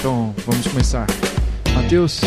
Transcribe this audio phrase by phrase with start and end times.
[0.00, 1.06] Então vamos começar.
[1.74, 2.22] Matheus,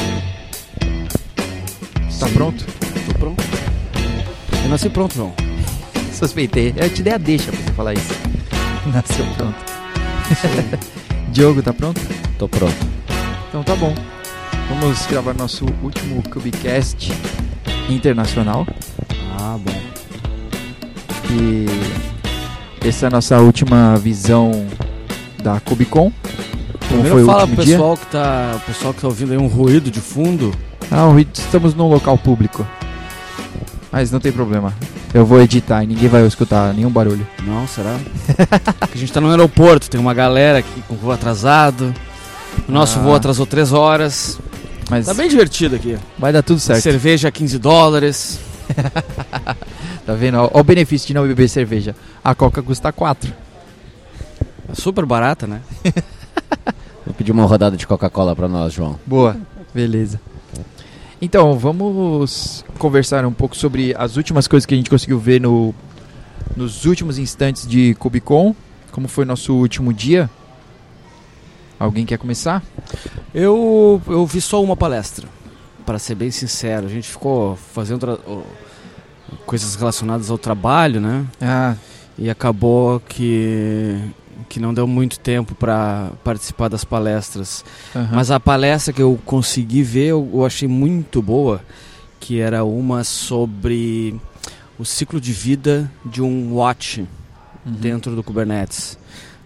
[2.07, 2.63] está pronto?
[3.07, 3.43] Tô pronto.
[4.63, 5.33] Eu nasci pronto, João.
[6.13, 6.71] Suspeitei.
[6.77, 8.13] Eu te dei a deixa pra você falar isso.
[8.93, 9.55] Nasceu pronto.
[11.33, 11.99] Diogo, tá pronto?
[12.37, 12.77] Tô pronto.
[13.49, 13.95] Então tá bom.
[14.69, 17.11] Vamos gravar nosso último Cubicast
[17.89, 18.67] internacional.
[19.39, 19.81] Ah, bom.
[21.31, 21.65] E
[22.87, 24.51] essa é a nossa última visão
[25.41, 26.11] da Cubicon.
[26.89, 27.75] Como Primeiro fala pro dia?
[27.75, 30.53] pessoal que tá, o pessoal que tá ouvindo aí um ruído de fundo.
[30.91, 32.65] Ah, o Rit- estamos num local público.
[33.91, 34.73] Mas não tem problema.
[35.13, 37.25] Eu vou editar e ninguém vai escutar nenhum barulho.
[37.43, 37.97] Não, será?
[38.81, 41.93] a gente tá no aeroporto, tem uma galera aqui com voo atrasado.
[42.67, 43.01] O nosso Ah.
[43.01, 44.39] voo atrasou 3 horas.
[44.89, 45.97] Mas Tá bem divertido aqui.
[46.19, 46.81] vai dar tudo certo.
[46.81, 48.39] Cerveja a 15 dólares.
[50.05, 50.37] Tá vendo?
[50.37, 51.95] Ó o benefício de não beber cerveja.
[52.21, 53.31] A Coca custa 4.
[54.69, 55.61] É super barata, né?
[57.05, 58.99] Vou pedir uma rodada de Coca-Cola pra nós, João.
[59.05, 59.35] Boa.
[59.73, 60.19] Beleza.
[61.21, 65.73] Então, vamos conversar um pouco sobre as últimas coisas que a gente conseguiu ver no,
[66.55, 68.55] nos últimos instantes de Cubicon.
[68.91, 70.29] Como foi nosso último dia?
[71.79, 72.61] Alguém quer começar?
[73.33, 75.27] Eu, eu vi só uma palestra,
[75.85, 76.85] para ser bem sincero.
[76.85, 78.19] A gente ficou fazendo
[79.45, 81.25] coisas relacionadas ao trabalho, né?
[81.41, 81.75] Ah,
[82.17, 83.97] E acabou que,
[84.53, 87.65] que não deu muito tempo para participar das palestras.
[87.95, 88.09] aham.
[88.13, 91.59] Mas a palestra que eu consegui ver, eu, eu achei muito boa,
[92.19, 94.15] que era uma sobre
[94.77, 97.07] o ciclo de vida de um watch
[97.65, 97.71] Uhum.
[97.71, 98.97] dentro do Kubernetes.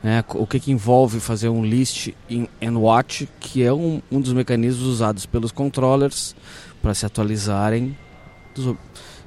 [0.03, 0.23] né?
[0.29, 4.33] o que, que envolve fazer um list in and watch, que é um, um dos
[4.33, 6.35] mecanismos usados pelos controllers
[6.81, 7.95] para se atualizarem,
[8.55, 8.75] dos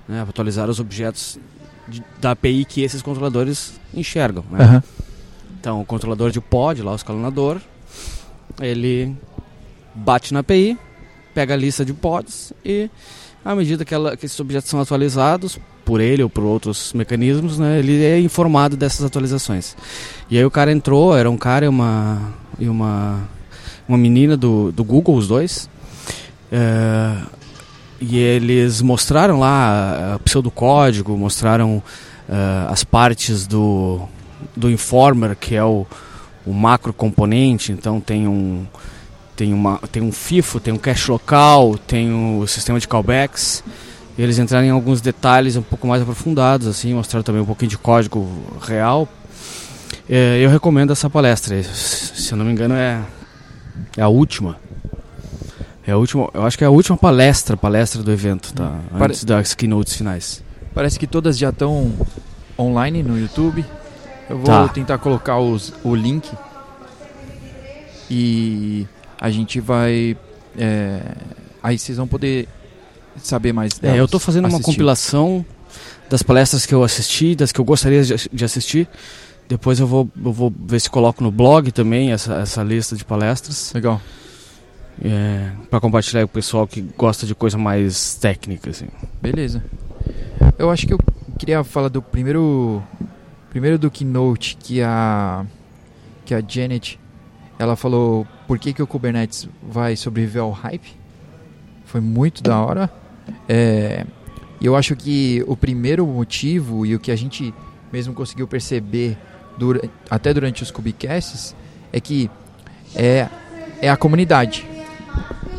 [0.08, 1.38] né, atualizar os objetos
[1.86, 4.44] de- da API que esses controladores enxergam.
[4.50, 4.58] Né?
[4.64, 4.82] Aham.
[5.60, 7.58] Então, o controlador de pod, lá o escalonador,
[8.60, 9.14] ele
[9.94, 10.78] bate na API,
[11.34, 12.88] pega a lista de pods e,
[13.44, 17.58] à medida que, ela- que esses objetos são atualizados, por ele ou por outros mecanismos,
[17.58, 19.76] né, ele é informado dessas atualizações.
[20.30, 23.20] E aí o cara entrou, era um cara e uma, e uma,
[23.88, 25.68] uma menina do, do Google, os dois.
[26.52, 27.16] É,
[28.00, 31.82] e eles mostraram lá a pseudocódigo, mostraram
[32.28, 34.00] eh, as partes do,
[34.56, 35.86] do Informer, que é o,
[36.46, 38.66] o macro componente, então tem um
[39.36, 43.64] tem uma tem um FIFO, tem um cache local, tem o sistema de callbacks.
[44.18, 47.78] Eles entraram em alguns detalhes um pouco mais aprofundados, assim, mostraram também um pouquinho de
[47.78, 48.28] código
[48.60, 49.08] real.
[50.08, 51.62] Eh, eu recomendo essa palestra.
[51.62, 53.02] Se eu não me engano é,
[53.96, 54.56] é a última.
[55.86, 58.78] É a última, eu acho que é a última palestra, palestra do evento, tá?
[58.94, 60.42] Antes das keynotes finais.
[60.74, 61.92] Parece que todas já estão
[62.58, 63.64] online no YouTube.
[64.30, 64.68] Eu vou Tá.
[64.68, 66.30] tentar colocar os, o link.
[68.10, 68.86] E
[69.20, 70.16] a gente vai.
[70.58, 71.02] é,
[71.62, 72.48] aí vocês vão poder
[73.16, 73.96] saber mais delas.
[73.96, 74.64] É, eu tô fazendo uma assistir.
[74.64, 75.44] compilação
[76.08, 78.88] das palestras que eu assisti, das que eu gostaria de, de assistir.
[79.48, 83.04] Depois eu vou, eu vou ver se coloco no blog também essa, essa lista de
[83.04, 83.72] palestras.
[83.74, 84.00] Legal.
[85.02, 88.86] É, para compartilhar com o pessoal que gosta de coisa mais técnica, assim.
[89.20, 89.62] Beleza.
[90.58, 90.98] Eu acho que eu
[91.38, 92.82] queria falar do primeiro.
[93.50, 95.44] Primeiro do keynote que a.
[96.24, 96.98] Que a Janet.
[97.58, 100.96] Ela falou por que, que o Kubernetes vai sobreviver ao hype.
[101.84, 102.90] Foi muito da hora.
[103.48, 104.06] É,
[104.62, 107.52] eu acho que o primeiro motivo e o que a gente
[107.92, 109.18] mesmo conseguiu perceber
[109.58, 111.54] dura- até durante os Kubicasts
[111.92, 112.30] é que
[112.94, 113.28] é,
[113.82, 114.66] é a comunidade.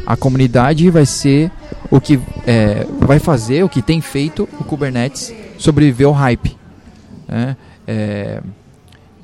[0.06, 1.52] A comunidade vai ser
[1.92, 6.58] o que é, vai fazer, o que tem feito o Kubernetes sobreviver ao hype.
[7.28, 7.56] né?
[7.88, 8.42] É,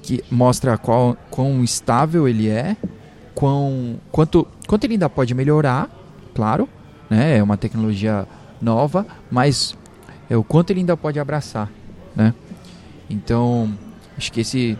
[0.01, 2.77] que mostra qual, quão estável ele é,
[3.35, 5.89] quão, quanto, quanto ele ainda pode melhorar,
[6.33, 6.67] claro,
[7.09, 7.37] né?
[7.37, 8.25] é uma tecnologia
[8.61, 9.75] nova, mas
[10.29, 11.69] é o quanto ele ainda pode abraçar.
[12.15, 12.33] Né?
[13.09, 13.71] Então,
[14.17, 14.77] acho que esse,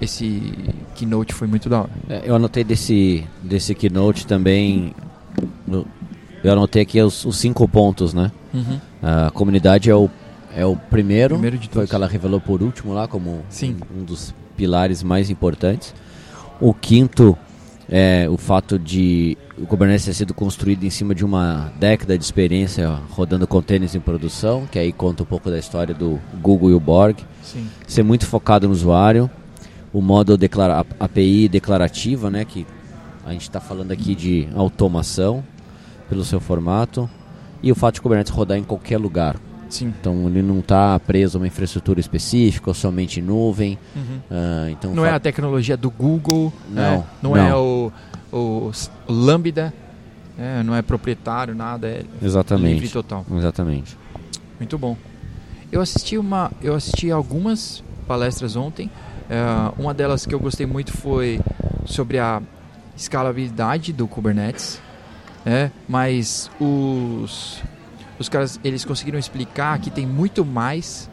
[0.00, 1.90] esse keynote foi muito da hora.
[2.08, 4.94] É, eu anotei desse, desse keynote também.
[6.44, 8.30] eu anotei aqui os, os cinco pontos, né?
[9.02, 10.08] A comunidade é o,
[10.56, 11.34] é o primeiro.
[11.34, 13.44] Primeiro de Foi que ela revelou por último lá, como.
[13.94, 15.94] Um, um dos pilares mais importantes.
[16.58, 17.36] O quinto
[17.88, 22.24] é o fato de o Kubernetes ter sido construído em cima de uma década de
[22.24, 26.74] experiência rodando containers em produção, que aí conta um pouco da história do Google e
[26.74, 27.18] o Borg.
[27.42, 27.66] Sim.
[27.86, 29.30] ser muito focado no usuário,
[29.92, 32.66] o modo declara API declarativa, né, que
[33.24, 35.44] a gente está falando aqui de automação
[36.08, 37.08] pelo seu formato,
[37.62, 39.36] e o fato de Kubernetes rodar em qualquer lugar.
[39.68, 39.92] Sim.
[40.00, 43.78] Então ele não está preso a uma infraestrutura específica ou somente em nuvem.
[43.94, 44.20] Uhum.
[44.30, 47.04] ah, então Não é a tecnologia do Google, Não, né?
[47.22, 47.36] não, não.
[47.36, 47.92] é o,
[48.32, 48.70] o,
[49.08, 49.72] o Lambda,
[50.38, 52.92] é, não é proprietário, nada, é livre Exatamente.
[52.92, 53.24] total.
[53.36, 53.96] Exatamente.
[54.58, 54.96] Muito bom.
[55.72, 58.90] Eu assisti uma, eu assisti algumas palestras ontem.
[59.28, 59.42] É,
[59.78, 61.40] uma delas que eu gostei muito foi
[61.84, 62.40] sobre a
[62.96, 64.80] escalabilidade do Kubernetes,
[65.44, 65.70] né?
[65.88, 67.62] Mas os
[68.18, 71.10] os caras eles conseguiram explicar que tem muito mais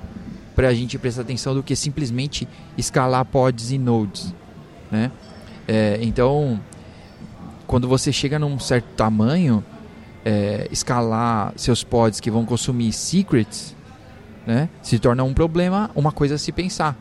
[0.56, 2.48] para a gente prestar atenção do que simplesmente
[2.78, 4.34] escalar pods e nodes,
[4.92, 5.12] né?
[5.68, 6.60] É, então,
[7.66, 9.64] quando você chega num certo tamanho,
[10.26, 13.76] é, escalar seus pods que vão consumir secrets,
[14.46, 16.98] né, se torna um problema, uma coisa a se pensar.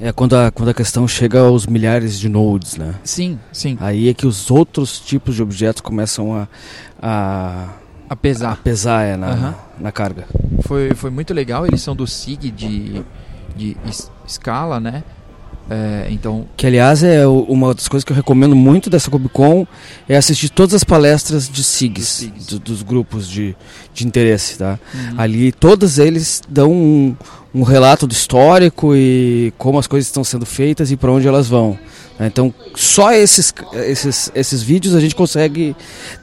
[0.00, 2.94] É quando a, quando a questão chega aos milhares de nodes, né?
[3.04, 3.76] Sim, sim.
[3.80, 6.48] Aí é que os outros tipos de objetos começam a,
[7.00, 7.68] a,
[8.08, 8.56] a Apesar.
[8.62, 10.24] pesar é, na, na carga.
[10.66, 13.02] Foi, foi muito legal, eles são do SIG de,
[13.54, 15.04] de es- escala, né?
[15.68, 19.66] É, então, Que aliás é uma das coisas que eu recomendo muito dessa Cobicon
[20.08, 22.46] é assistir todas as palestras de SIGs, Dos SIGs.
[22.46, 23.54] do- dos grupos de,
[23.94, 24.78] de interesse, tá?
[24.92, 25.14] Uhum.
[25.16, 27.14] Ali todos eles dão um,
[27.54, 31.46] um relato do histórico e como as coisas estão sendo feitas e para onde elas
[31.48, 31.78] vão.
[32.18, 32.26] né?
[32.26, 35.76] Então só esses, esses, esses vídeos a gente consegue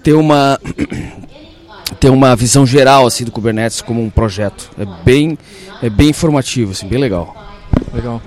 [0.04, 0.60] ter uma
[2.02, 4.70] ter uma visão geral assim do Kubernetes como um projeto.
[4.78, 5.38] É bem
[5.82, 7.34] é bem informativo, assim, bem legal.
[7.94, 8.22] Legal.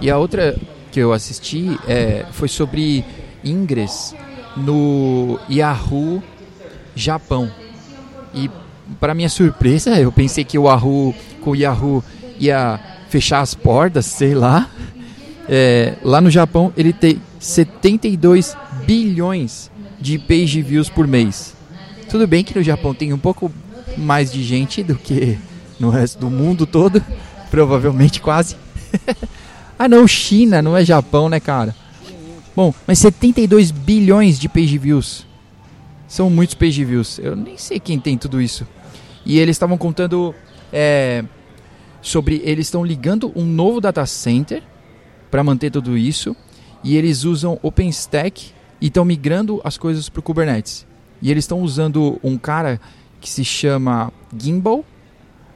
[0.00, 0.56] E a outra
[0.92, 3.04] que eu assisti é, foi sobre
[3.44, 4.14] Ingress
[4.56, 6.22] no Yahoo
[6.94, 7.50] Japão.
[8.34, 8.50] E
[9.00, 12.02] para minha surpresa, eu pensei que o Yahoo, com o Yahoo
[12.38, 14.70] ia fechar as portas, sei lá.
[15.48, 19.70] É, lá no Japão ele tem 72 bilhões
[20.00, 21.54] de page views por mês.
[22.08, 23.50] Tudo bem que no Japão tem um pouco
[23.96, 25.38] mais de gente do que
[25.78, 27.02] no resto do mundo todo,
[27.50, 28.56] provavelmente quase.
[29.78, 31.74] ah não, China, não é Japão, né, cara?
[32.54, 35.26] Bom, mas 72 bilhões de page views.
[36.08, 37.18] São muitos page views.
[37.18, 38.66] Eu nem sei quem tem tudo isso.
[39.24, 40.34] E eles estavam contando
[40.72, 41.24] é,
[42.00, 44.62] sobre eles estão ligando um novo data center
[45.30, 46.36] para manter tudo isso
[46.82, 50.86] e eles usam OpenStack e estão migrando as coisas para o Kubernetes.
[51.20, 52.80] E eles estão usando um cara
[53.20, 54.84] que se chama Gimbal,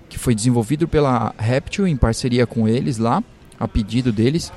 [0.09, 3.23] que foi desenvolvido pela Reptil em parceria com eles lá,
[3.61, 4.51] a pedido deles,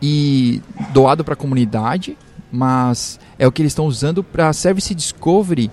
[0.00, 2.16] e doado para a comunidade,
[2.50, 5.70] mas é o que eles estão usando para Service Discovery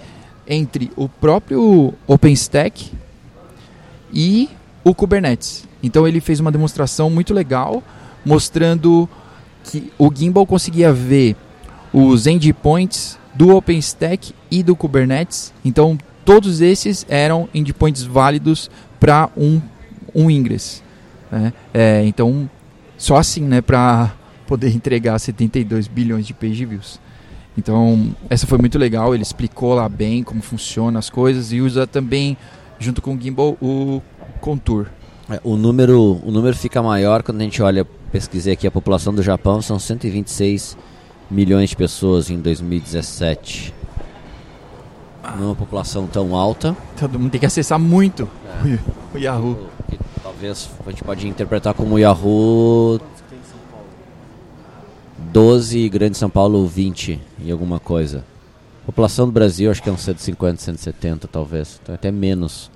[0.48, 2.92] entre o próprio OpenStack
[4.14, 4.50] e
[4.84, 5.68] o Kubernetes.
[5.82, 7.84] Então ele fez uma demonstração muito legal,
[8.26, 9.08] mostrando
[9.64, 11.36] que o Gimbal conseguia ver
[11.94, 15.54] os endpoints do OpenStack e do Kubernetes.
[15.64, 18.70] Então todos esses eram endpoints válidos
[19.00, 19.62] para um,
[20.14, 20.82] um Ingress.
[21.32, 21.54] Né?
[21.74, 22.50] É, então
[22.98, 24.14] só assim, né, para
[24.48, 27.00] poder entregar 72 bilhões de page views.
[27.58, 31.86] Então, essa foi muito legal, ele explicou lá bem como funciona as coisas e usa
[31.88, 32.38] também
[32.80, 34.02] junto com o Gimbal o
[34.40, 34.88] Contour.
[35.30, 39.14] É, O número, o número fica maior quando a gente olha, pesquisei aqui, a população
[39.14, 40.78] do Japão são 126
[41.30, 43.74] milhões de pessoas em 2017.
[45.36, 48.30] Não é uma população tão alta, Todo mundo tem que acessar muito
[49.14, 49.58] o, o Yahoo.
[50.38, 53.00] Talvez a gente pode interpretar como Yahoo
[55.34, 58.24] 12 e Grande São Paulo 20 e alguma coisa.
[58.86, 62.70] População do Brasil acho que é uns 150, 170 talvez, então até menos.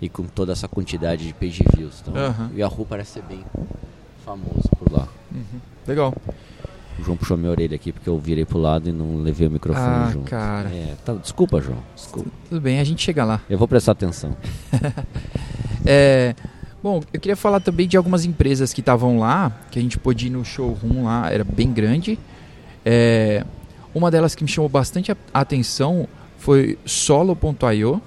[0.00, 2.02] E com toda essa quantidade de page views.
[2.02, 2.14] Então,
[2.52, 3.44] o Yahoo parece ser bem
[4.24, 5.06] famoso por lá.
[5.86, 6.12] Legal.
[6.98, 9.50] O João puxou minha orelha aqui porque eu virei pro lado e não levei o
[9.50, 10.30] microfone Ah, junto.
[10.30, 10.68] cara.
[10.68, 11.78] É, tá- desculpa, João.
[11.94, 12.30] Desculpa.
[12.48, 13.40] Tudo bem, a gente chega lá.
[13.48, 14.34] Eu vou prestar atenção.
[15.86, 16.34] É,
[16.84, 20.26] bom, eu queria falar também de algumas empresas que estavam lá, que a gente pôde
[20.26, 22.18] ir no showroom lá, era bem grande.
[22.84, 23.42] É,
[23.94, 28.02] uma delas que me chamou bastante a atenção foi Solo.io,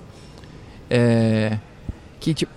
[0.91, 1.57] é,
[2.19, 2.51] que tipo,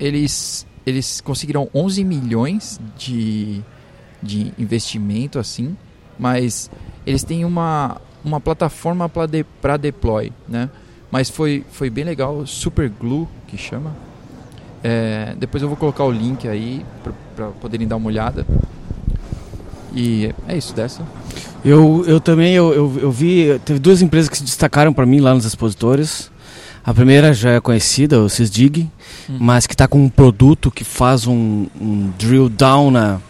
[0.00, 3.60] eles, eles conseguiram 11 milhões de,
[4.22, 5.76] de investimento, assim,
[6.18, 6.70] mas
[7.06, 9.44] eles têm uma, uma plataforma para de,
[9.78, 10.70] deploy, né?
[11.10, 13.94] Mas foi, foi bem legal, Super Glue, que chama.
[14.84, 16.84] É, depois eu vou colocar o link aí
[17.36, 18.44] para poderem dar uma olhada.
[19.94, 21.02] E é isso, dessa.
[21.64, 25.20] Eu, eu também eu, eu, eu vi, teve duas empresas que se destacaram para mim
[25.20, 26.30] lá nos expositores.
[26.84, 28.90] A primeira já é conhecida, o Sysdig,
[29.30, 29.36] Hum.
[29.38, 33.20] mas que está com um produto que faz um, um drill down na,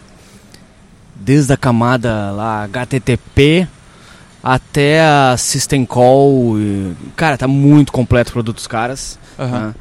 [1.15, 3.67] desde a camada lá HTTP
[4.41, 6.57] até a System Call.
[6.59, 9.19] e- cara, tá muito completo o produto dos caras.
[9.37, 9.75] né?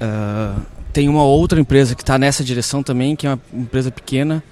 [0.00, 0.54] Ah,
[0.92, 4.42] tem uma outra empresa que está nessa direção também, que é uma empresa pequena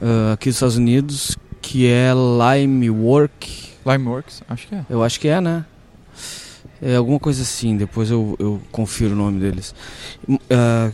[0.00, 3.70] ah, aqui dos Estados Unidos, que é Limework.
[3.84, 4.84] Limeworks, acho que é.
[4.88, 5.64] Eu acho que é, né?
[6.82, 9.74] É alguma coisa assim, depois eu, eu confiro o nome deles.
[10.26, 10.92] Uh,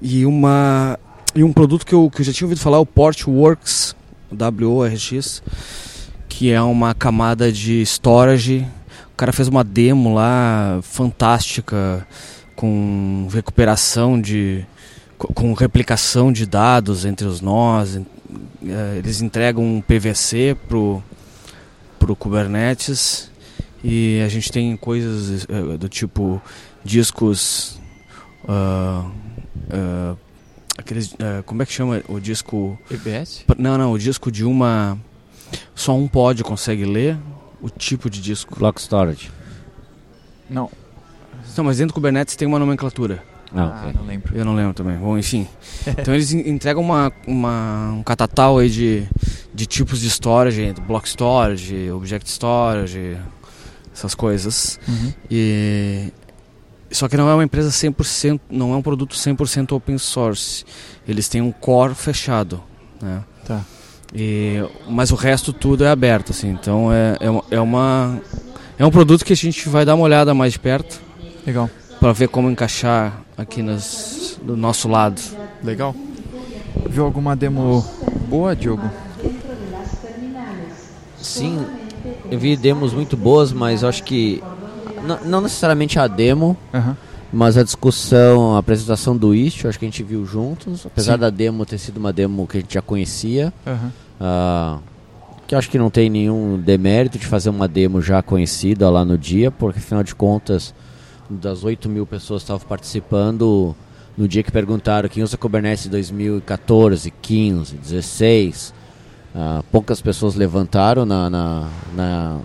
[0.00, 0.98] e uma
[1.34, 3.94] e um produto que eu, que eu já tinha ouvido falar, o Portworx,
[4.32, 5.42] WORX,
[6.28, 8.66] que é uma camada de storage.
[9.12, 12.06] O cara fez uma demo lá fantástica
[12.58, 14.66] com recuperação de
[15.16, 17.96] com replicação de dados entre os nós.
[17.96, 21.00] Eh, eles entregam um PVC pro
[22.00, 23.30] pro Kubernetes
[23.82, 26.42] e a gente tem coisas uh, do tipo
[26.84, 27.78] discos
[28.44, 30.18] uh, uh,
[30.76, 31.14] aqueles
[31.46, 32.76] como é que chama o disco?
[32.90, 34.98] EBS não não o disco de uma
[35.76, 37.16] só um pod consegue ler
[37.62, 38.58] o tipo de disco.
[38.58, 39.30] Block storage.
[40.50, 40.68] Não
[41.58, 43.22] não mas dentro do Kubernetes tem uma nomenclatura
[43.54, 44.36] ah, ah, não lembro.
[44.36, 44.96] Eu não lembro também.
[44.96, 45.46] Bom, enfim.
[45.86, 49.04] então eles entregam uma, uma, um catatal aí de,
[49.54, 53.16] de tipos de storage, block storage, object storage,
[53.92, 54.78] essas coisas.
[54.86, 55.12] Uhum.
[55.30, 56.12] E
[56.90, 60.64] só que não é uma empresa 100%, não é um produto 100% open source.
[61.06, 62.62] Eles têm um core fechado,
[63.00, 63.22] né?
[63.46, 63.64] Tá.
[64.14, 66.50] E, mas o resto tudo é aberto, assim.
[66.50, 68.20] Então é, é, é uma
[68.78, 71.07] é um produto que a gente vai dar uma olhada mais de perto.
[71.46, 71.70] Legal.
[72.00, 75.20] Para ver como encaixar aqui nos, do nosso lado.
[75.62, 75.94] Legal.
[76.88, 77.84] Viu alguma demo
[78.28, 78.88] boa, Diogo?
[81.20, 81.66] Sim,
[82.30, 84.42] eu vi demos muito boas, mas acho que
[85.24, 86.94] não necessariamente a demo, uhum.
[87.32, 91.20] mas a discussão, a apresentação do Istio, acho que a gente viu juntos, apesar Sim.
[91.20, 93.52] da demo ter sido uma demo que a gente já conhecia.
[93.66, 93.90] Uhum.
[94.20, 94.80] Uh,
[95.46, 99.16] que acho que não tem nenhum demérito de fazer uma demo já conhecida lá no
[99.16, 100.74] dia, porque afinal de contas,
[101.28, 103.74] das 8 mil pessoas que estavam participando,
[104.16, 108.78] no dia que perguntaram quem usa Kubernetes em 2014, 15, 16,
[109.34, 112.36] Uh, poucas pessoas levantaram na, na, na,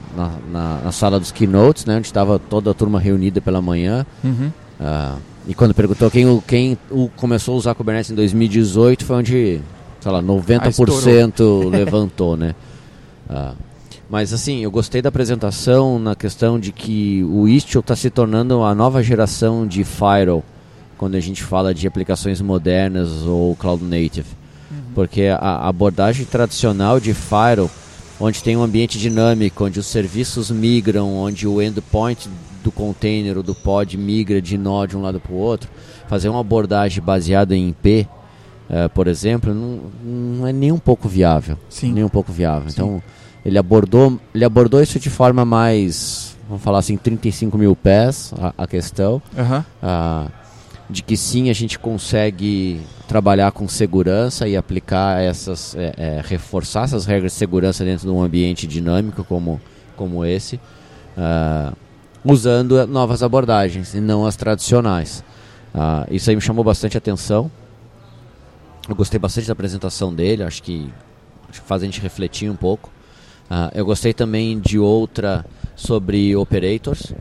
[0.51, 4.05] na, na sala dos keynotes, né, onde estava toda a turma reunida pela manhã.
[4.21, 4.51] Uhum.
[4.79, 9.61] Uh, e quando perguntou quem, quem o começou a usar Kubernetes em 2018, foi onde,
[10.01, 12.53] sei lá, 90% ah, levantou, né?
[13.29, 13.55] Uh,
[14.13, 18.61] mas assim, eu gostei da apresentação na questão de que o Istio está se tornando
[18.61, 20.43] a nova geração de Firewall,
[20.99, 24.27] quando a gente fala de aplicações modernas ou cloud native.
[24.93, 27.71] Porque a abordagem tradicional de Firewall,
[28.19, 32.29] onde tem um ambiente dinâmico, onde os serviços migram, onde o endpoint
[32.63, 35.71] do container ou do pod migra de nó de um lado para o outro,
[36.07, 38.07] fazer uma abordagem baseada em IP,
[38.69, 41.57] uh, eh, por exemplo, não, não, é nem um pouco viável.
[41.67, 41.91] Sim.
[41.91, 42.69] Nem um pouco viável.
[42.69, 42.75] Sim.
[42.75, 43.03] Então,
[43.45, 48.63] ele abordou, ele abordou isso de forma mais, vamos falar assim, 35 mil pés, a,
[48.63, 49.21] a questão.
[49.37, 49.59] Uhum.
[49.81, 50.43] Uh,
[50.89, 56.83] de que sim a gente consegue trabalhar com segurança e aplicar essas, é, é, reforçar
[56.83, 59.61] essas regras de segurança dentro de um ambiente dinâmico como,
[59.95, 60.57] como esse,
[61.17, 61.75] uh,
[62.23, 65.23] usando novas abordagens e não as tradicionais.
[65.73, 67.51] Uh, isso aí me chamou bastante atenção.
[68.87, 70.91] Eu gostei bastante da apresentação dele, acho que,
[71.49, 72.91] acho que faz a gente refletir um pouco.
[73.49, 75.45] Uh, eu gostei também de outra
[75.75, 77.13] sobre operators.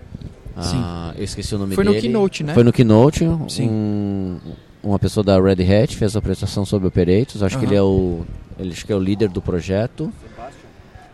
[0.57, 2.01] Ah, eu esqueci o nome Foi dele.
[2.01, 2.55] Foi no Keynote, né?
[2.55, 3.29] Foi no Keynote.
[3.49, 3.69] Sim.
[3.69, 4.39] Um,
[4.83, 7.43] uma pessoa da Red Hat fez a apresentação sobre Operators.
[7.43, 8.23] Acho que ele é o
[8.59, 10.13] ele acho que é o líder do projeto.
[10.21, 10.61] Sebastian?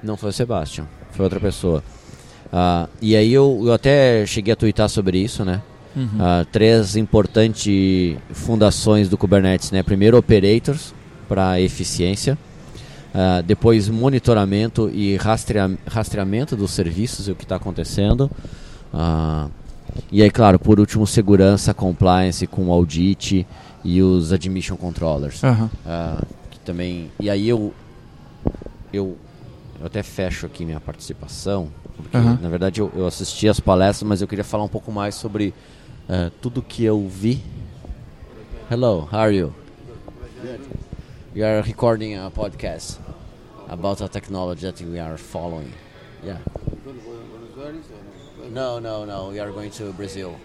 [0.02, 1.82] Não foi o Sebastian, foi outra pessoa.
[2.52, 5.62] Ah, e aí eu, eu até cheguei a twittar sobre isso, né?
[5.96, 6.18] Uhum.
[6.52, 9.82] Três importantes fundações do Kubernetes, né?
[9.82, 10.94] Primeiro Operators
[11.28, 12.38] para eficiência.
[13.08, 18.30] Uh, depois monitoramento e rastrea rastreamento dos serviços e o que está acontecendo.
[18.92, 19.50] Uh,
[20.10, 23.46] e aí, claro, por último, segurança, compliance com audit
[23.84, 25.42] e os admission controllers.
[25.42, 25.64] Uhum.
[25.64, 27.10] Uh, que também.
[27.18, 27.72] E aí eu,
[28.92, 29.16] eu,
[29.80, 32.38] eu até fecho aqui minha participação, porque uhum.
[32.40, 35.54] na verdade eu, eu, assisti as palestras, mas eu queria falar um pouco mais sobre
[36.08, 37.42] uh, tudo que eu vi.
[38.70, 39.54] Hello, how are you?
[41.28, 41.34] Good.
[41.34, 42.98] We are recording a podcast
[43.68, 45.72] about a technology that we are following.
[46.22, 46.38] Yeah.
[48.50, 49.28] No, no, no.
[49.30, 50.38] We are going to Brazil.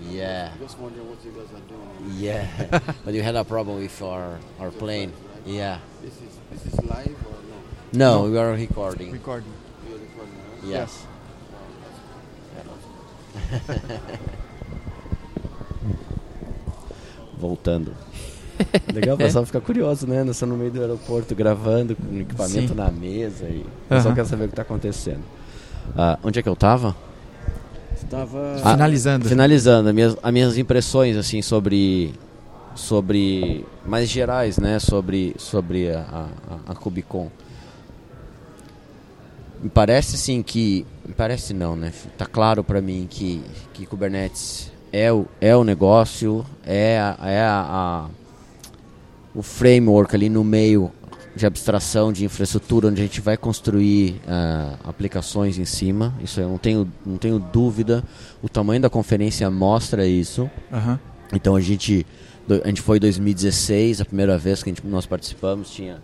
[0.00, 0.52] Yeah.
[0.60, 1.88] Just wondering what you guys are doing.
[2.18, 5.12] Yeah, but you had a problem with our our plane.
[5.44, 5.78] Yeah.
[6.02, 7.38] This is this is live or
[7.92, 8.22] no?
[8.22, 9.10] No, we are recording.
[9.10, 9.52] Recording.
[9.88, 10.34] You're recording.
[10.62, 10.68] Right?
[10.68, 11.06] Yes.
[17.40, 17.94] Voltando.
[18.92, 20.24] Legal, o pessoal fica curioso, né?
[20.24, 22.74] Nós no meio do aeroporto gravando com o equipamento Sim.
[22.74, 25.22] na mesa e o pessoal quer saber o que está acontecendo.
[25.90, 26.96] Uh, onde é que eu estava?
[27.94, 29.28] Estava ah, finalizando.
[29.28, 32.14] Finalizando, as minhas, as minhas impressões assim sobre
[32.74, 36.28] sobre mais gerais, né, sobre sobre a,
[36.66, 37.30] a, a Cubicon.
[39.62, 40.86] me parece sim que.
[41.06, 41.92] Me parece não, né?
[42.18, 47.40] Tá claro para mim que, que Kubernetes é o, é o negócio, é, a, é
[47.40, 48.06] a, a-
[49.36, 50.90] o framework ali no meio
[51.36, 56.14] de abstração, de infraestrutura, onde a gente vai construir ah, aplicações em cima.
[56.24, 58.02] Isso eu não tenho, não tenho dúvida.
[58.42, 60.50] O tamanho da conferência mostra isso.
[60.72, 60.98] Aham.
[61.34, 62.06] Então a gente,
[62.64, 65.98] a gente foi em 2016, a primeira vez que a gente- nós participamos, tinha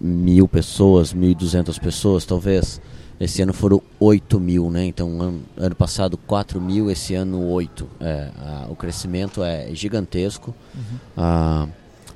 [0.00, 2.80] mil pessoas, mil e duzentas pessoas, talvez.
[3.20, 4.84] Esse ano foram 8 mil, né?
[4.84, 7.86] Então ano, ano passado 4 mil, esse ano 8.
[8.00, 10.54] É, a- o crescimento é gigantesco.
[11.16, 11.66] A,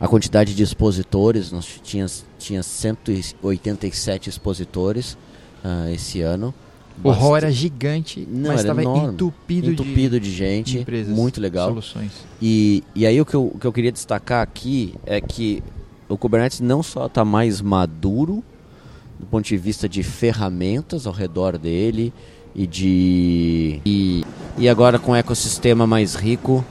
[0.01, 5.17] a quantidade de expositores, nós tínhamos tinha 187 expositores
[5.63, 6.55] ah, esse ano.
[7.03, 11.69] O hall era gigante, Não, mas estava entupido, entupido de, de, gente, empresas, muito legal.
[11.69, 12.13] soluções.
[12.43, 15.63] E, e aí o que, eu, o que eu queria destacar aqui é que
[16.09, 18.43] o Kubernetes não só está mais maduro
[19.19, 22.13] do ponto de vista de ferramentas ao redor dele
[22.55, 24.25] e de e,
[24.59, 26.65] e agora com um ecossistema mais rico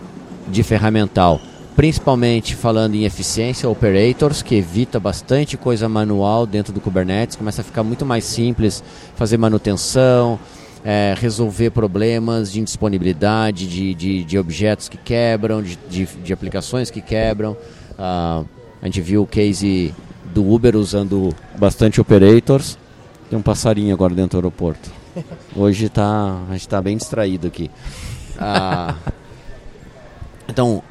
[0.48, 1.39] de ferramental,
[1.79, 7.63] principalmente falando em eficiência, operators, que evita bastante coisa manual dentro do Kubernetes, começa a
[7.63, 8.83] ficar muito mais simples
[9.15, 10.38] fazer manutenção,
[10.83, 16.91] é, resolver problemas de indisponibilidade, de, de, de objetos que quebram, de, de, de aplicações
[16.91, 17.55] que quebram.
[17.98, 18.43] Ah,
[18.81, 19.95] a gente viu o case
[20.33, 22.77] do Uber usando bastante operators.
[23.29, 24.91] Tem um passarinho agora dentro do aeroporto.
[25.55, 27.71] Hoje tá, a gente está bem distraído aqui.
[28.38, 28.95] Ah,
[30.45, 30.83] então,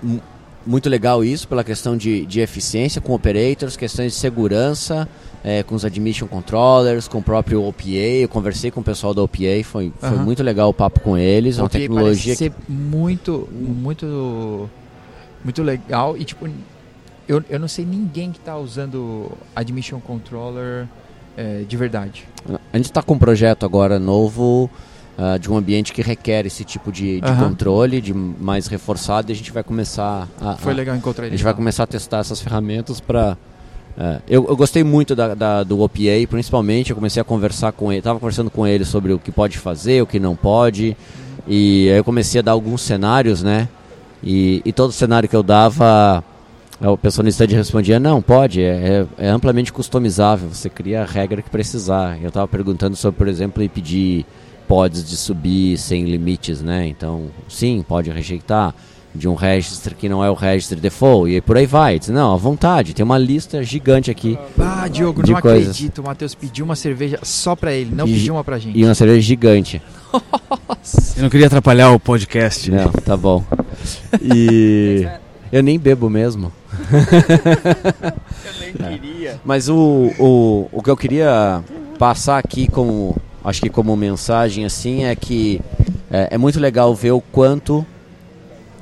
[0.68, 5.08] muito legal isso pela questão de, de eficiência com operators, questões de segurança,
[5.42, 7.88] eh, com os admission controllers, com o próprio OPA.
[7.88, 11.58] Eu conversei com o pessoal da OPA, foi, foi muito legal o papo com eles.
[11.58, 14.68] É uma tecnologia parece ser muito, muito,
[15.42, 16.46] muito legal e tipo,
[17.26, 20.86] eu, eu não sei ninguém que está usando Admission Controller
[21.34, 22.28] eh, de verdade.
[22.70, 24.68] A gente está com um projeto agora novo
[25.18, 27.48] ah, de um ambiente que requer esse tipo de, de Aham.
[27.48, 31.26] controle, de mais reforçado, e a gente vai começar a, Foi a- legal encontrar a
[31.26, 31.36] ele.
[31.36, 33.36] gente vai começar a testar essas ferramentas para
[34.28, 36.90] eu, eu gostei muito da, da- do OPA, principalmente.
[36.90, 40.00] Eu comecei a conversar com ele, estava conversando com ele sobre o que pode fazer,
[40.00, 40.96] o que não pode,
[41.48, 43.66] e aí eu comecei a dar alguns cenários, né?
[44.22, 46.22] E, e todo cenário que eu dava,
[46.80, 51.04] a pessoa no instante respondia: não, pode, é, é- é amplamente customizável, você cria a
[51.04, 52.18] regra que precisar.
[52.22, 54.24] Eu estava perguntando sobre, por exemplo, pedir
[54.68, 56.86] pods de subir sem limites, né?
[56.86, 58.74] Então, sim, pode rejeitar
[59.14, 61.98] de um registro que não é o registro default e por aí vai.
[61.98, 65.70] Diz, não, à vontade, tem uma lista gigante aqui Ah, Diogo, de não coisas.
[65.70, 65.98] acredito.
[66.00, 68.78] O Matheus pediu uma cerveja só pra ele, não E- pediu uma pra gente.
[68.78, 69.82] e uma cerveja gigante.
[71.16, 72.70] Eu não queria atrapalhar o podcast.
[72.70, 73.42] Não, tá bom.
[74.22, 75.08] E
[75.50, 76.52] eu nem bebo mesmo.
[78.44, 79.40] Eu nem queria.
[79.44, 81.62] Mas o, o, o que eu queria
[81.98, 85.60] passar aqui como acho que como mensagem assim é que
[86.10, 87.84] é, é muito legal ver o quanto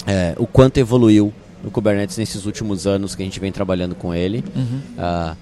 [0.07, 1.33] é, o quanto evoluiu
[1.65, 4.45] o Kubernetes nesses últimos anos que a gente vem trabalhando com ele.
[4.55, 4.81] Uhum.
[4.99, 5.35] Ah,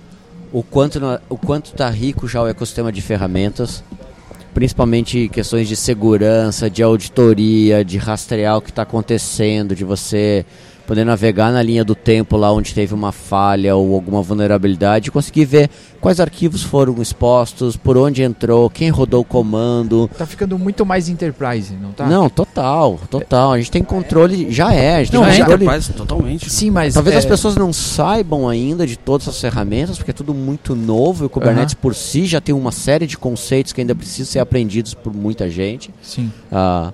[0.52, 3.84] o quanto no- o quanto está rico já o ecossistema de ferramentas,
[4.54, 10.46] principalmente questões de segurança, de auditoria, de rastrear o que está acontecendo, de você
[10.86, 15.10] poder navegar na linha do tempo lá onde teve uma falha ou alguma vulnerabilidade, e
[15.10, 15.70] conseguir ver
[16.00, 20.08] quais arquivos foram expostos, por onde entrou, quem rodou o comando.
[20.16, 22.06] Tá ficando muito mais enterprise, não tá?
[22.06, 23.52] Não, total, total.
[23.52, 25.64] A gente tem controle, já é, a gente tem Não, é controle.
[25.64, 26.50] Enterprise, totalmente.
[26.50, 30.14] Sim, mas Talvez é, as pessoas não saibam ainda de todas as ferramentas, porque é
[30.14, 33.80] tudo muito novo e o Kubernetes por si já tem uma série de conceitos que
[33.80, 35.90] ainda precisam ser aprendidos por muita gente.
[36.02, 36.30] Sim.
[36.52, 36.92] Ah,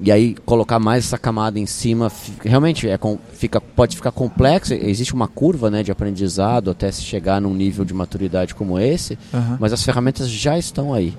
[0.00, 2.10] e aí colocar mais essa camada em cima,
[2.44, 2.98] realmente é
[3.32, 4.74] fica, pode ficar complexo.
[4.74, 9.18] Existe uma curva né, de aprendizado até se chegar num nível de maturidade como esse,
[9.32, 9.56] Aham.
[9.60, 11.14] mas as ferramentas já estão aí.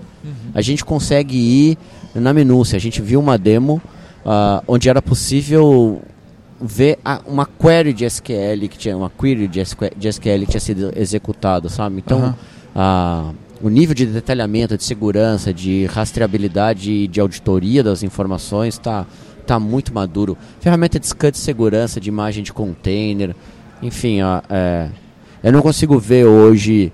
[0.53, 1.77] A gente consegue ir
[2.13, 2.75] na minúcia.
[2.75, 3.81] A gente viu uma demo
[4.25, 6.01] ah, onde era possível
[6.59, 10.91] ver a- uma query de SQL que tinha uma query de SQL, que tinha sido
[10.95, 11.97] executada, sabe?
[12.05, 12.35] Então, Aham.
[12.75, 13.31] ah,
[13.61, 19.05] o nível de detalhamento, de segurança, de rastreabilidade e de auditoria das informações está
[19.45, 20.37] tá muito maduro.
[20.59, 23.35] Ferramenta de scan de segurança, de imagem de container,
[23.81, 24.89] enfim, ó, é,
[25.43, 26.91] eu não consigo ver hoje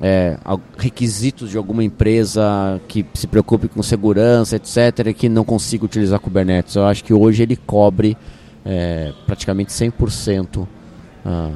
[0.00, 0.36] é,
[0.76, 6.74] requisitos de alguma empresa que se preocupe com segurança, etc., que não consiga utilizar Kubernetes.
[6.74, 8.16] Eu acho que hoje ele cobre
[8.64, 10.66] é, praticamente 100%
[11.24, 11.52] ah,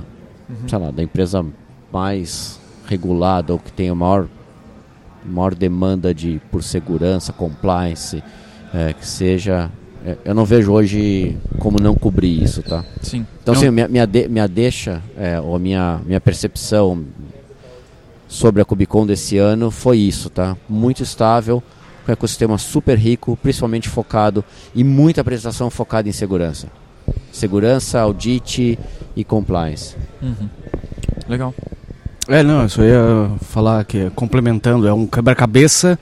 [0.69, 1.45] sei lá, da empresa
[1.92, 4.29] mais regulada ou que tem a maior,
[5.28, 8.22] maior demanda de, por segurança, compliance,
[8.74, 9.70] é, que seja.
[10.04, 12.84] é, eu não vejo hoje como não cobrir isso, tá?
[13.02, 13.26] Sim.
[13.42, 17.04] Então, Não- assim, minha, minha, de- minha deixa, é, ou minha, minha percepção,
[18.28, 20.56] sobre a Cubicon desse ano foi isso, tá?
[20.68, 21.62] Muito estável,
[22.04, 26.68] com um ecossistema super rico, principalmente focado e muita apresentação focada em segurança.
[27.32, 28.78] Segurança, audit
[29.14, 29.94] e compliance.
[30.22, 30.48] Uhum.
[31.28, 31.54] Legal.
[32.28, 35.98] É, não, eu só ia falar que, complementando, é um quebra-cabeça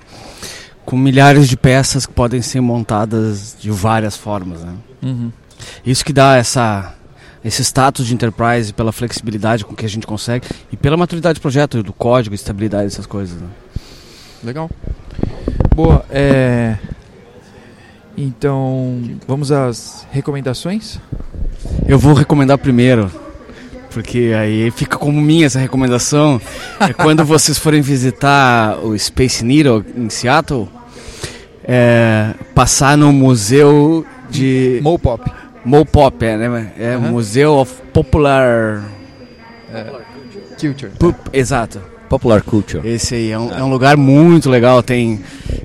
[0.85, 4.75] com milhares de peças que podem ser montadas de várias formas, né?
[5.03, 5.31] Uhum.
[5.85, 6.95] Isso que dá essa,
[7.45, 11.43] esse status de enterprise pela flexibilidade com que a gente consegue e pela maturidade do
[11.43, 13.41] projeto, do código, estabilidade, essas coisas.
[13.41, 13.49] Né?
[14.43, 14.71] Legal.
[15.75, 16.77] Boa, é...
[18.17, 20.99] Então, vamos às recomendações?
[21.87, 23.11] Eu vou recomendar primeiro,
[23.95, 26.41] porque aí fica como minha essa recomendação.
[26.81, 30.69] É quando vocês forem visitar o Space Needle em Seattle,
[31.63, 35.31] é, passar no museu de Mopop.
[35.65, 36.73] Mopop, é, né?
[36.77, 37.13] É Aham.
[37.13, 38.83] Museu of Popular.
[40.61, 40.93] Culture.
[40.99, 41.81] Pup, exato.
[42.09, 42.87] Popular Culture.
[42.87, 44.83] Esse aí é um, é um lugar muito legal.
[44.83, 45.21] Tem,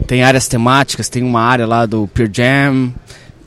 [0.07, 2.93] tem áreas temáticas, tem uma área lá do Pearl Jam,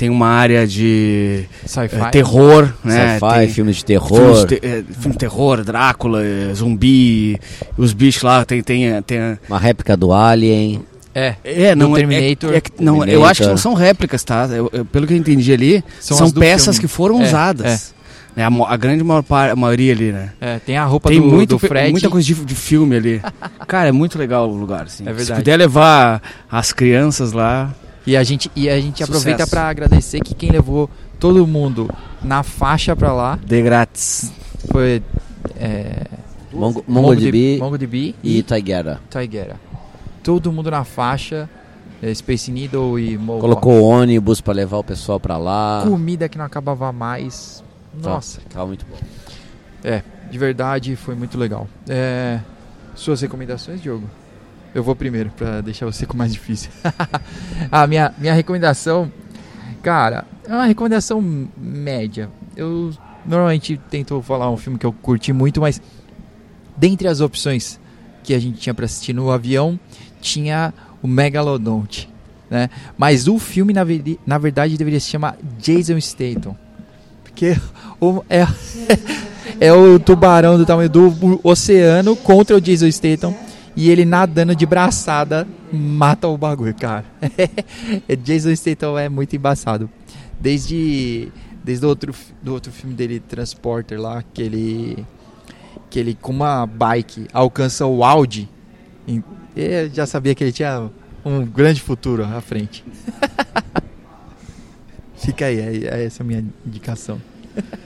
[0.03, 1.95] tem uma área de Sci-fi.
[1.95, 3.21] é, terror, né?
[3.21, 7.39] Sci-fi, Tem filmes de filmes terror, de, é, filme de terror, Drácula, é, zumbi,
[7.79, 8.61] os bichos lá, tem.
[8.65, 10.83] tem, tem uma réplica do Alien.
[11.15, 11.37] É.
[11.45, 12.53] é, não, Do é- Terminator.
[12.53, 13.31] É, que- não, eu Terminator.
[13.31, 14.49] acho que não são réplicas, tá?
[14.51, 16.81] Eu- eu- pelo que eu entendi ali, São são, peças filme.
[16.81, 17.95] que foram É, usadas.
[18.35, 20.31] Né, a, a grande maior par, a maioria ali, né?
[20.41, 21.93] É, tem a roupa Tem do, muito, do Fred.
[21.93, 23.23] muita coisa de, de filme ali.
[23.69, 25.05] Cara, é muito legal o lugar, assim.
[25.05, 25.41] É Se verdade.
[25.43, 27.73] puder levar as crianças lá,
[28.07, 29.13] E a gente, e a gente Sucesso.
[29.13, 31.89] aproveita pra agradecer que quem levou todo mundo
[32.23, 34.33] na faixa pra lá de grátis.
[34.71, 35.03] foi
[35.57, 36.07] é,
[36.53, 38.43] Mongo- MongoDB MongoDB e e.
[38.43, 39.01] Taiguera.
[40.23, 41.49] Todo mundo na faixa,
[42.03, 43.41] é, Space Needle e Mopop.
[43.41, 45.83] Colocou ônibus pra levar o pessoal pra lá.
[45.87, 47.63] comida que não acabava mais.
[48.03, 48.97] Nossa, Tava muito bom.
[50.31, 51.69] de verdade foi muito legal.
[51.89, 52.41] É,
[52.95, 54.09] suas recomendações, Diogo?
[54.75, 56.71] Eu vou primeiro pra deixar você com mais difícil.
[57.71, 59.13] a minha, minha recomendação,
[59.83, 61.21] cara, é uma recomendação
[61.59, 62.31] média.
[62.57, 62.93] Eu
[63.27, 65.81] normalmente tento falar um filme que eu curti muito, mas
[66.77, 67.79] dentre as opções
[68.25, 69.79] que a gente tinha pra assistir no avião,
[70.21, 72.09] tinha o Megalodonte,
[72.49, 72.71] né?
[72.97, 76.57] Mas o filme na, veri- na verdade deveria se chamar Jason Statham.
[77.25, 77.57] Porque
[78.01, 78.47] o- é,
[79.61, 83.35] é o tubarão do tamanho do oceano contra o Jason Statham
[83.75, 87.05] e ele nadando de braçada mata o bagulho, cara.
[88.23, 89.89] Jason Statham é muito embaçado.
[90.41, 91.33] Desde
[91.65, 95.07] desde o outro do outro filme dele Transporter lá, que ele
[95.89, 98.49] que ele com uma bike alcança o Audi.
[99.55, 100.91] Eu já sabia que ele tinha
[101.25, 102.85] um grande futuro à frente.
[105.17, 107.21] Fica aí, é, é essa a minha indicação.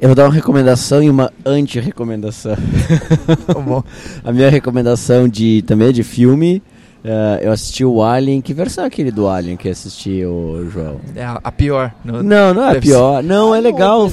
[0.00, 2.56] Eu vou dar uma recomendação e uma anti-recomendação.
[2.56, 3.84] Tá.
[4.24, 6.62] A minha recomendação de também é de filme.
[7.04, 8.40] eh, eu assisti o Alien.
[8.40, 11.00] Que versão é aquele do Alien que assisti, o João?
[11.14, 11.92] É a, a pior.
[12.02, 13.22] No, Não, não é Deve pior.
[13.22, 14.10] Não, é legal.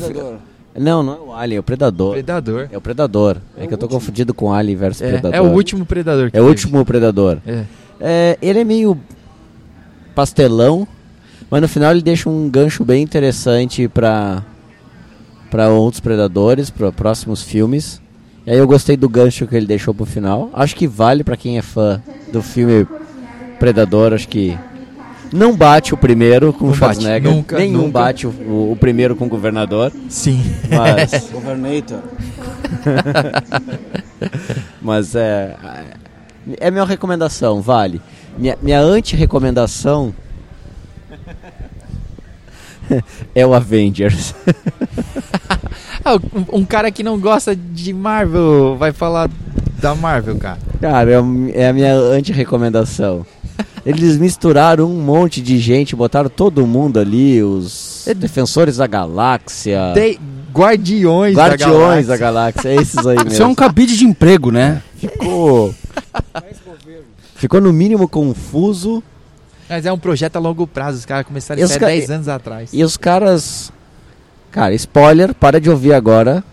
[0.77, 2.11] Não, não é o Alien, é o Predador.
[2.13, 2.67] Predador.
[2.71, 3.37] É o Predador.
[3.57, 3.99] É, É que eu tô último.
[3.99, 5.33] confundido com Alien versus É, Predador.
[5.35, 6.29] é o último Predador.
[6.31, 7.37] que É o último Predador.
[7.47, 7.63] É.
[7.99, 8.95] É, ele é meio
[10.13, 10.87] pastelão,
[11.49, 14.43] mas no final ele deixa um gancho bem interessante pra
[15.49, 18.01] para outros predadores, para próximos filmes.
[18.45, 20.49] E aí eu gostei do gancho que ele deixou pro final.
[20.53, 22.87] Acho que vale pra quem é fã do filme
[23.59, 24.57] Predador, acho que
[25.33, 27.91] não bate o primeiro com Não o bate, Schwarzenegger, nunca, nenhum nunca.
[27.99, 30.39] bate o, o- o primeiro com o governador, Sim.
[30.69, 31.99] mas Governator.
[34.81, 35.55] Mas é.
[36.59, 38.01] É minha recomendação, vale.
[38.37, 40.13] Minha, minha anti-recomendação
[43.35, 44.33] é o Avengers.
[46.05, 49.29] Ah, um, um cara que não gosta de Marvel vai falar
[49.81, 50.57] da Marvel, cara.
[50.79, 51.15] Cara, é,
[51.53, 53.25] é a minha anti-recomendação.
[53.85, 59.91] Eles misturaram um monte de gente, botaram todo mundo ali, os É- defensores da galáxia,
[59.93, 60.17] Tem
[60.53, 63.31] Guardiões, guardiões da da galáxia, é esses aí mesmo.
[63.33, 64.81] Isso é um cabide de emprego, né?
[64.95, 65.75] Ficou.
[67.35, 69.03] Ficou no mínimo confuso.
[69.69, 70.97] Mas é um projeto a longo prazo.
[70.99, 72.69] Os caras começaram isso há ca- 10 anos atrás.
[72.73, 73.71] E os caras.
[74.51, 76.43] Cara, spoiler, para de ouvir agora.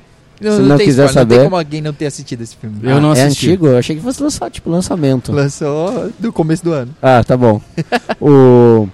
[0.40, 2.76] se não tem quiser spoiler, Não saber- tem como alguém não ter assistido esse filme.
[2.82, 3.46] Eu não é assisti.
[3.48, 3.66] antigo?
[3.68, 5.32] Eu achei que fosse lançar, tipo, lançamento.
[5.32, 6.94] Lançou do começo do ano.
[7.00, 7.60] Ah, tá bom.
[8.20, 8.88] o...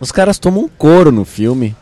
[0.00, 1.76] Os caras tomam um couro no filme.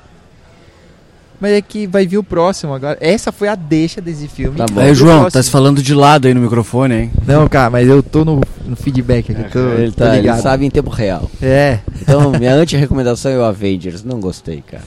[1.40, 2.98] Mas é que vai vir o próximo agora.
[3.01, 4.57] Essa foi a deixa desse filme.
[4.57, 4.92] Tá bom.
[4.94, 7.11] João, tá se falando de lado aí no microfone, hein?
[7.27, 9.44] Não, cara, mas eu tô no, no feedback aqui.
[9.53, 11.31] Tô, ele, tá, ele sabe em tempo real.
[11.40, 14.03] É, Então, minha anti-recomendação é o Avengers.
[14.03, 14.83] Não gostei, cara.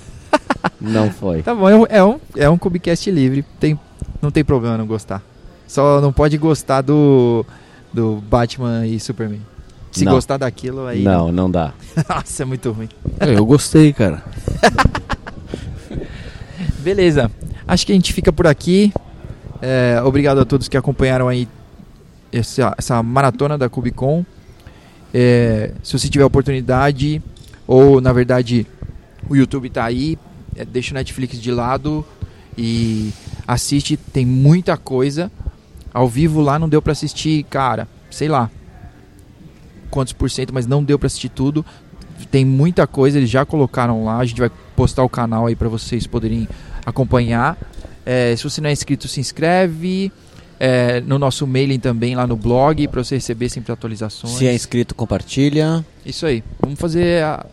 [0.79, 1.41] Não foi.
[1.41, 1.69] tá bom.
[1.69, 3.45] É um, é um, é um Cubicast livre.
[3.59, 3.79] Tem,
[4.21, 5.21] não tem problema não gostar.
[5.67, 7.45] Só não pode gostar do,
[7.93, 9.39] do Batman e Superman.
[9.91, 10.13] Se Não.
[10.13, 11.01] gostar daquilo, aí.
[11.03, 11.73] Não, não dá.
[12.09, 12.89] Nossa, é muito ruim.
[13.19, 14.23] É, Eu gostei, cara.
[16.79, 17.31] Beleza.
[17.67, 18.93] Acho que a gente fica por aqui.
[19.61, 21.47] É, obrigado a todos que acompanharam aí
[22.31, 24.25] essa, essa maratona da Cubicon.
[25.13, 27.21] É, se você tiver oportunidade,
[27.67, 28.65] ou na verdade
[29.29, 30.17] o YouTube tá aí,
[30.55, 32.05] é, deixa o Netflix de lado
[32.57, 33.11] e
[33.47, 33.97] assiste.
[33.97, 35.31] Tem muita coisa.
[35.93, 38.49] Ao vivo lá não deu pra assistir, cara, sei lá
[39.91, 41.63] quantos por cento, mas não deu pra assistir tudo.
[42.29, 44.17] Tem muita coisa, eles já colocaram lá.
[44.17, 46.47] A gente vai postar o canal aí pra vocês poderem
[46.85, 47.57] acompanhar.
[48.05, 50.11] É, se você não é inscrito, se inscreve.
[50.63, 54.33] É, no nosso mailing também lá no blog para você receber sempre atualizações.
[54.33, 55.83] Se é inscrito, compartilha.
[56.05, 56.43] Isso aí.
[56.59, 57.43] Vamos fazer a,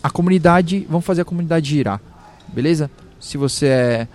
[0.00, 2.00] a comunidade, vamos fazer a comunidade girar.
[2.46, 2.88] Beleza?
[3.18, 4.08] Se você é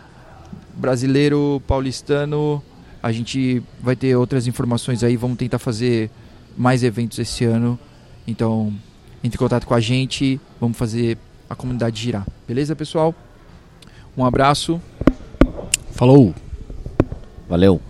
[0.73, 2.63] brasileiro, paulistano,
[3.03, 6.09] a gente vai ter outras informações aí, vamos tentar fazer
[6.57, 7.77] mais eventos esse ano.
[8.25, 8.73] Então,
[9.23, 11.17] entre em contato com a gente, vamos fazer
[11.49, 12.25] a comunidade girar.
[12.47, 13.13] Beleza, pessoal?
[14.17, 14.81] Um abraço.
[15.91, 16.33] Falou!
[17.47, 17.81] Valeu.